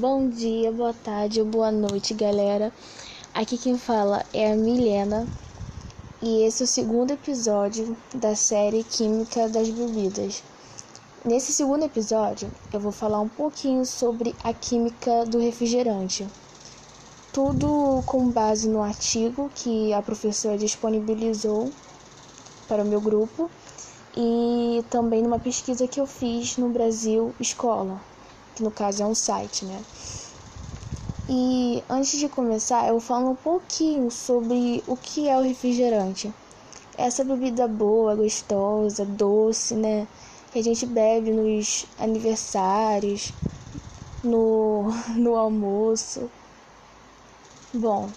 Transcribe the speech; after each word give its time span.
Bom 0.00 0.30
dia, 0.30 0.72
boa 0.72 0.94
tarde, 0.94 1.42
boa 1.42 1.70
noite, 1.70 2.14
galera. 2.14 2.72
Aqui 3.34 3.58
quem 3.58 3.76
fala 3.76 4.24
é 4.32 4.50
a 4.50 4.56
Milena 4.56 5.28
e 6.22 6.44
esse 6.44 6.62
é 6.62 6.64
o 6.64 6.66
segundo 6.66 7.10
episódio 7.10 7.94
da 8.14 8.34
série 8.34 8.84
Química 8.84 9.50
das 9.50 9.68
Bebidas. 9.68 10.42
Nesse 11.22 11.52
segundo 11.52 11.84
episódio, 11.84 12.50
eu 12.72 12.80
vou 12.80 12.90
falar 12.90 13.20
um 13.20 13.28
pouquinho 13.28 13.84
sobre 13.84 14.34
a 14.42 14.54
química 14.54 15.26
do 15.26 15.38
refrigerante. 15.38 16.26
Tudo 17.30 18.02
com 18.06 18.30
base 18.30 18.70
no 18.70 18.80
artigo 18.80 19.50
que 19.54 19.92
a 19.92 20.00
professora 20.00 20.56
disponibilizou 20.56 21.70
para 22.66 22.82
o 22.82 22.86
meu 22.86 23.00
grupo 23.00 23.50
e 24.16 24.82
também 24.88 25.22
numa 25.22 25.38
pesquisa 25.38 25.86
que 25.86 26.00
eu 26.00 26.06
fiz 26.06 26.56
no 26.56 26.70
Brasil 26.70 27.34
Escola 27.38 28.11
que 28.54 28.62
no 28.62 28.70
caso 28.70 29.02
é 29.02 29.06
um 29.06 29.14
site, 29.14 29.64
né? 29.64 29.82
E 31.28 31.82
antes 31.88 32.18
de 32.18 32.28
começar, 32.28 32.88
eu 32.88 32.98
falar 33.00 33.30
um 33.30 33.34
pouquinho 33.34 34.10
sobre 34.10 34.82
o 34.86 34.96
que 34.96 35.28
é 35.28 35.38
o 35.38 35.42
refrigerante. 35.42 36.32
Essa 36.98 37.24
bebida 37.24 37.66
boa, 37.66 38.14
gostosa, 38.14 39.04
doce, 39.04 39.74
né? 39.74 40.06
Que 40.52 40.58
a 40.58 40.62
gente 40.62 40.84
bebe 40.84 41.30
nos 41.30 41.86
aniversários, 41.98 43.32
no, 44.22 44.90
no 45.16 45.36
almoço. 45.36 46.28
Bom, 47.72 48.10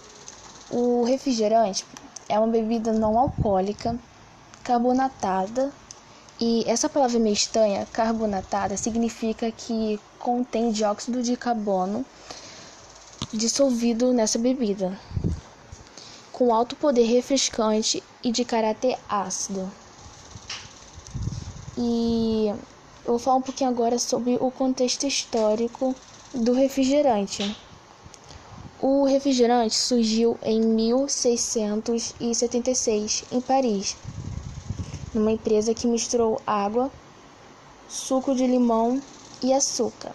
o 0.70 1.04
refrigerante 1.04 1.86
é 2.28 2.38
uma 2.38 2.48
bebida 2.48 2.92
não 2.92 3.18
alcoólica, 3.18 3.96
carbonatada 4.62 5.72
e 6.38 6.64
essa 6.66 6.88
palavra 6.88 7.18
meio 7.18 7.32
estranha, 7.32 7.86
carbonatada, 7.92 8.76
significa 8.76 9.50
que 9.50 9.98
contém 10.26 10.72
dióxido 10.72 11.22
de 11.22 11.36
carbono 11.36 12.04
dissolvido 13.32 14.12
nessa 14.12 14.40
bebida, 14.40 14.98
com 16.32 16.52
alto 16.52 16.74
poder 16.74 17.04
refrescante 17.04 18.02
e 18.24 18.32
de 18.32 18.44
caráter 18.44 18.98
ácido. 19.08 19.70
E 21.78 22.52
eu 23.04 23.12
vou 23.12 23.20
falar 23.20 23.36
um 23.36 23.42
pouquinho 23.42 23.70
agora 23.70 24.00
sobre 24.00 24.36
o 24.40 24.50
contexto 24.50 25.06
histórico 25.06 25.94
do 26.34 26.52
refrigerante. 26.52 27.56
O 28.82 29.04
refrigerante 29.04 29.76
surgiu 29.76 30.36
em 30.42 30.60
1676 30.60 33.26
em 33.30 33.40
Paris 33.40 33.96
numa 35.14 35.30
empresa 35.30 35.72
que 35.72 35.86
misturou 35.86 36.42
água, 36.44 36.90
suco 37.88 38.34
de 38.34 38.44
limão 38.44 39.00
e 39.42 39.52
açúcar. 39.52 40.12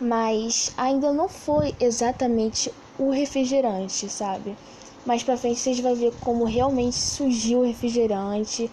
Mas 0.00 0.72
ainda 0.76 1.12
não 1.12 1.28
foi 1.28 1.74
exatamente 1.80 2.72
o 2.98 3.10
refrigerante, 3.10 4.08
sabe? 4.08 4.56
Mais 5.04 5.22
pra 5.22 5.36
frente 5.36 5.60
vocês 5.60 5.80
vão 5.80 5.94
ver 5.94 6.12
como 6.20 6.44
realmente 6.44 6.96
surgiu 6.96 7.60
o 7.60 7.66
refrigerante. 7.66 8.70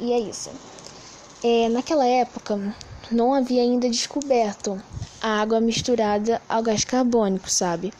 E 0.00 0.12
é 0.12 0.18
isso. 0.18 0.50
É, 1.42 1.68
naquela 1.68 2.06
época, 2.06 2.74
não 3.10 3.34
havia 3.34 3.62
ainda 3.62 3.88
descoberto 3.88 4.80
a 5.20 5.40
água 5.40 5.60
misturada 5.60 6.40
ao 6.48 6.62
gás 6.62 6.84
carbônico, 6.84 7.50
sabe? 7.50 7.92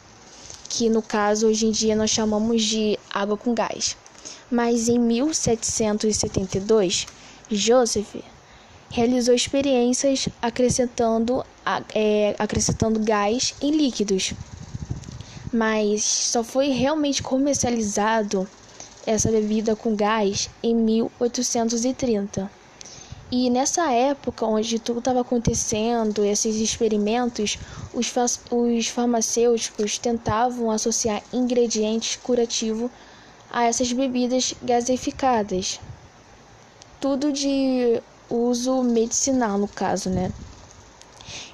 Que 0.69 0.89
no 0.89 1.01
caso 1.01 1.47
hoje 1.47 1.65
em 1.65 1.71
dia 1.71 1.95
nós 1.95 2.09
chamamos 2.09 2.63
de 2.63 2.97
água 3.13 3.37
com 3.37 3.53
gás 3.53 3.95
mas 4.49 4.87
em 4.87 4.97
1772 4.97 7.05
Joseph 7.51 8.15
realizou 8.89 9.35
experiências 9.35 10.29
acrescentando, 10.41 11.45
é, 11.93 12.35
acrescentando 12.39 12.99
gás 12.99 13.53
em 13.61 13.71
líquidos, 13.71 14.33
mas 15.51 16.03
só 16.03 16.43
foi 16.43 16.69
realmente 16.69 17.21
comercializado 17.21 18.47
essa 19.05 19.31
bebida 19.31 19.75
com 19.75 19.95
gás 19.95 20.49
em 20.61 20.75
1830. 20.75 22.51
E 23.29 23.49
nessa 23.49 23.91
época, 23.91 24.45
onde 24.45 24.79
tudo 24.79 24.99
estava 24.99 25.19
acontecendo, 25.19 26.23
esses 26.23 26.55
experimentos, 26.57 27.57
os, 27.93 28.13
os 28.49 28.87
farmacêuticos 28.87 29.97
tentavam 29.97 30.71
associar 30.71 31.21
ingredientes 31.33 32.15
curativos 32.15 32.89
a 33.51 33.65
essas 33.65 33.91
bebidas 33.91 34.53
gaseificadas. 34.63 35.79
Tudo 37.01 37.31
de 37.31 38.01
uso 38.29 38.83
medicinal, 38.83 39.57
no 39.57 39.67
caso, 39.67 40.09
né? 40.09 40.33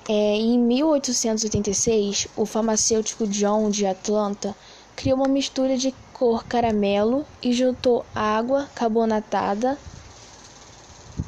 É, 0.07 0.35
em 0.35 0.59
1886, 0.59 2.28
o 2.35 2.45
farmacêutico 2.45 3.25
John 3.28 3.69
de 3.69 3.85
Atlanta 3.85 4.56
criou 4.95 5.17
uma 5.17 5.28
mistura 5.28 5.78
de 5.78 5.94
cor 6.11 6.45
caramelo 6.45 7.25
e 7.41 7.51
juntou 7.53 8.06
água 8.13 8.69
carbonatada 8.75 9.79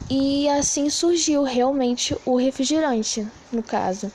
e 0.09 0.47
assim 0.49 0.89
surgiu 0.89 1.43
realmente 1.43 2.15
o 2.25 2.37
refrigerante, 2.37 3.27
no 3.51 3.63
caso. 3.63 4.11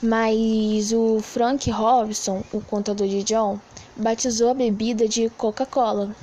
Mas 0.00 0.92
o 0.92 1.20
Frank 1.20 1.70
Robson, 1.70 2.44
o 2.52 2.60
contador 2.60 3.06
de 3.06 3.22
John, 3.22 3.58
batizou 3.96 4.50
a 4.50 4.54
bebida 4.54 5.06
de 5.06 5.28
Coca-Cola. 5.30 6.16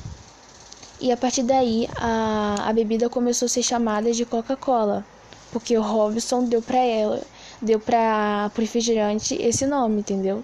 E 1.01 1.11
a 1.11 1.17
partir 1.17 1.41
daí 1.41 1.89
a, 1.95 2.69
a 2.69 2.73
bebida 2.73 3.09
começou 3.09 3.47
a 3.47 3.49
ser 3.49 3.63
chamada 3.63 4.11
de 4.11 4.23
Coca-Cola, 4.23 5.03
porque 5.51 5.75
o 5.75 5.81
Robson 5.81 6.43
deu 6.45 6.61
para 6.61 6.77
ela, 6.77 7.23
deu 7.59 7.79
para 7.79 8.51
o 8.55 8.61
refrigerante 8.61 9.33
esse 9.41 9.65
nome, 9.65 10.01
entendeu? 10.01 10.43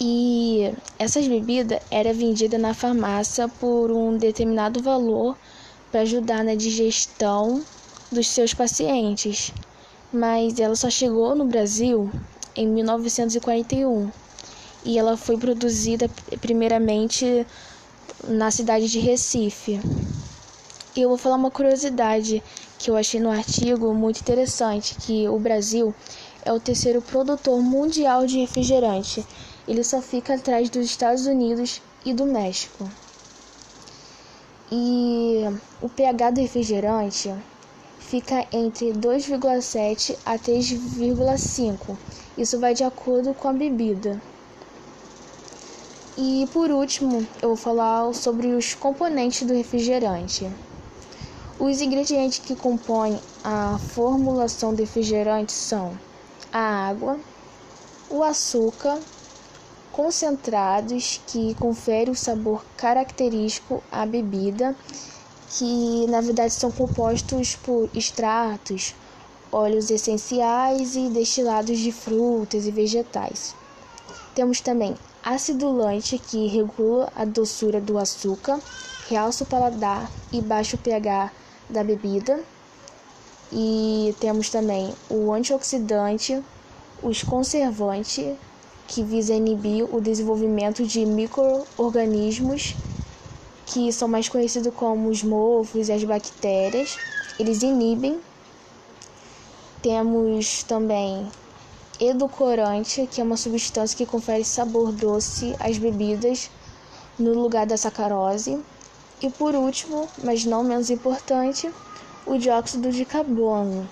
E 0.00 0.74
essas 0.98 1.28
bebidas 1.28 1.80
era 1.92 2.12
vendida 2.12 2.58
na 2.58 2.74
farmácia 2.74 3.48
por 3.48 3.92
um 3.92 4.18
determinado 4.18 4.82
valor 4.82 5.38
para 5.92 6.00
ajudar 6.00 6.42
na 6.42 6.56
digestão 6.56 7.62
dos 8.10 8.26
seus 8.26 8.52
pacientes. 8.52 9.52
Mas 10.12 10.58
ela 10.58 10.74
só 10.74 10.90
chegou 10.90 11.36
no 11.36 11.44
Brasil 11.44 12.10
em 12.56 12.66
1941 12.66 14.10
e 14.84 14.98
ela 14.98 15.16
foi 15.16 15.36
produzida 15.38 16.10
primeiramente 16.40 17.46
na 18.24 18.50
cidade 18.50 18.88
de 18.88 18.98
Recife. 18.98 19.80
E 20.96 21.02
eu 21.02 21.08
vou 21.10 21.18
falar 21.18 21.36
uma 21.36 21.50
curiosidade 21.50 22.42
que 22.78 22.90
eu 22.90 22.96
achei 22.96 23.20
no 23.20 23.30
artigo 23.30 23.92
muito 23.92 24.20
interessante, 24.20 24.94
que 24.94 25.28
o 25.28 25.38
Brasil 25.38 25.94
é 26.44 26.52
o 26.52 26.60
terceiro 26.60 27.02
produtor 27.02 27.60
mundial 27.60 28.26
de 28.26 28.38
refrigerante. 28.38 29.26
Ele 29.68 29.82
só 29.84 30.00
fica 30.00 30.34
atrás 30.34 30.70
dos 30.70 30.86
Estados 30.86 31.26
Unidos 31.26 31.82
e 32.04 32.14
do 32.14 32.24
México. 32.24 32.88
E 34.70 35.44
o 35.82 35.88
pH 35.88 36.30
do 36.30 36.40
refrigerante 36.40 37.34
fica 37.98 38.46
entre 38.52 38.92
2,7 38.92 40.16
a 40.24 40.38
3,5. 40.38 41.96
Isso 42.38 42.58
vai 42.58 42.74
de 42.74 42.84
acordo 42.84 43.34
com 43.34 43.48
a 43.48 43.52
bebida. 43.52 44.20
E 46.18 46.48
por 46.50 46.70
último, 46.70 47.26
eu 47.42 47.48
vou 47.48 47.56
falar 47.56 48.14
sobre 48.14 48.46
os 48.46 48.72
componentes 48.72 49.46
do 49.46 49.52
refrigerante. 49.52 50.50
Os 51.58 51.82
ingredientes 51.82 52.38
que 52.38 52.56
compõem 52.56 53.20
a 53.44 53.78
formulação 53.78 54.72
do 54.72 54.80
refrigerante 54.80 55.52
são 55.52 55.98
a 56.50 56.88
água, 56.88 57.20
o 58.08 58.22
açúcar, 58.22 58.98
concentrados 59.92 61.20
que 61.26 61.54
conferem 61.56 62.12
o 62.12 62.16
sabor 62.16 62.64
característico 62.78 63.82
à 63.92 64.06
bebida, 64.06 64.74
que 65.50 66.06
na 66.08 66.22
verdade 66.22 66.54
são 66.54 66.70
compostos 66.70 67.56
por 67.56 67.90
extratos, 67.92 68.94
óleos 69.52 69.90
essenciais 69.90 70.96
e 70.96 71.10
destilados 71.10 71.78
de 71.78 71.92
frutas 71.92 72.66
e 72.66 72.70
vegetais. 72.70 73.54
Temos 74.34 74.62
também 74.62 74.94
acidulante 75.26 76.16
que 76.18 76.46
regula 76.46 77.12
a 77.16 77.24
doçura 77.24 77.80
do 77.80 77.98
açúcar, 77.98 78.60
realça 79.08 79.42
o 79.42 79.46
paladar 79.46 80.08
e 80.32 80.40
baixa 80.40 80.76
o 80.76 80.78
pH 80.78 81.32
da 81.68 81.82
bebida. 81.82 82.40
E 83.52 84.14
temos 84.20 84.50
também 84.50 84.94
o 85.10 85.32
antioxidante, 85.32 86.40
os 87.02 87.24
conservantes, 87.24 88.36
que 88.86 89.02
visa 89.02 89.34
inibir 89.34 89.92
o 89.92 90.00
desenvolvimento 90.00 90.86
de 90.86 91.04
micro-organismos 91.04 92.76
que 93.66 93.92
são 93.92 94.06
mais 94.06 94.28
conhecidos 94.28 94.72
como 94.74 95.08
os 95.08 95.24
mofos 95.24 95.88
e 95.88 95.92
as 95.92 96.04
bactérias. 96.04 96.96
Eles 97.36 97.62
inibem. 97.62 98.20
Temos 99.82 100.62
também 100.62 101.28
edulcorante, 102.00 103.06
que 103.06 103.20
é 103.20 103.24
uma 103.24 103.36
substância 103.36 103.96
que 103.96 104.06
confere 104.06 104.44
sabor 104.44 104.92
doce 104.92 105.54
às 105.60 105.78
bebidas 105.78 106.50
no 107.18 107.32
lugar 107.32 107.66
da 107.66 107.76
sacarose. 107.76 108.58
E 109.20 109.30
por 109.30 109.54
último, 109.54 110.08
mas 110.22 110.44
não 110.44 110.62
menos 110.62 110.90
importante, 110.90 111.70
o 112.26 112.36
dióxido 112.36 112.90
de 112.90 113.04
carbono, 113.04 113.88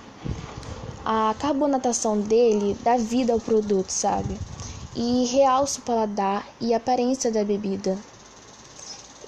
a 1.04 1.34
carbonatação 1.38 2.18
dele 2.18 2.76
dá 2.82 2.96
vida 2.96 3.32
ao 3.32 3.38
produto, 3.38 3.90
sabe? 3.90 4.40
E 4.96 5.26
realça 5.26 5.78
o 5.78 5.82
paladar 5.82 6.46
e 6.60 6.72
a 6.72 6.78
aparência 6.78 7.30
da 7.30 7.44
bebida. 7.44 7.98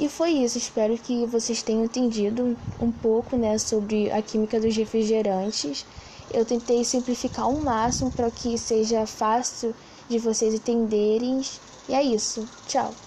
E 0.01 0.09
foi 0.09 0.31
isso, 0.31 0.59
espero 0.59 0.97
que 0.97 1.27
vocês 1.27 1.63
tenham 1.63 1.85
entendido 1.85 2.57
um 2.81 2.91
pouco 2.91 3.37
né, 3.37 3.59
sobre 3.59 4.11
a 4.11 4.23
química 4.23 4.61
dos 4.61 4.77
refrigerantes. 4.77 5.85
Eu 6.33 6.45
tentei 6.45 6.85
simplificar 6.85 7.45
ao 7.47 7.53
máximo 7.61 8.11
para 8.11 8.31
que 8.31 8.59
seja 8.59 9.07
fácil 9.07 9.75
de 10.09 10.19
vocês 10.19 10.55
entenderem. 10.55 11.41
E 11.89 11.95
é 11.95 12.03
isso. 12.03 12.49
Tchau. 12.67 13.06